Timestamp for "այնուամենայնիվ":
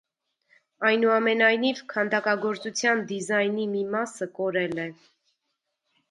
0.91-1.81